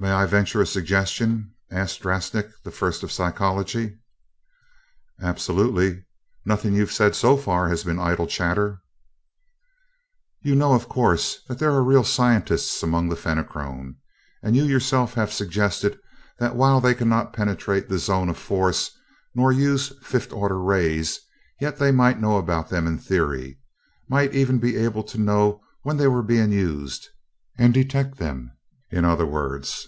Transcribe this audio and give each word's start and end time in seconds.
"May 0.00 0.10
I 0.10 0.26
venture 0.26 0.60
a 0.60 0.66
suggestion?" 0.66 1.52
asked 1.70 2.00
Drasnik, 2.00 2.50
the 2.64 2.72
First 2.72 3.04
of 3.04 3.12
Psychology. 3.12 3.98
"Absolutely 5.20 6.06
nothing 6.44 6.74
you've 6.74 6.90
said 6.90 7.14
so 7.14 7.36
far 7.36 7.68
has 7.68 7.84
been 7.84 8.00
idle 8.00 8.26
chatter." 8.26 8.80
"You 10.40 10.56
know, 10.56 10.72
of 10.74 10.88
course, 10.88 11.42
that 11.46 11.60
there 11.60 11.70
are 11.70 11.84
real 11.84 12.02
scientists 12.02 12.82
among 12.82 13.10
the 13.10 13.14
Fenachrone; 13.16 13.94
and 14.42 14.56
you 14.56 14.64
yourself 14.64 15.14
have 15.14 15.32
suggested 15.32 16.00
that 16.40 16.56
while 16.56 16.80
they 16.80 16.94
cannot 16.96 17.32
penetrate 17.32 17.88
the 17.88 18.00
zone 18.00 18.28
of 18.28 18.36
force 18.36 18.90
nor 19.36 19.52
use 19.52 19.92
fifth 20.02 20.32
order 20.32 20.60
rays, 20.60 21.20
yet 21.60 21.78
they 21.78 21.92
might 21.92 22.20
know 22.20 22.38
about 22.38 22.70
them 22.70 22.88
in 22.88 22.98
theory, 22.98 23.60
might 24.08 24.34
even 24.34 24.58
be 24.58 24.74
able 24.74 25.04
to 25.04 25.18
know 25.18 25.62
when 25.82 25.96
they 25.96 26.08
were 26.08 26.24
being 26.24 26.50
used 26.50 27.08
detect 27.56 28.16
them, 28.18 28.50
in 28.90 29.04
other 29.04 29.24
words. 29.24 29.86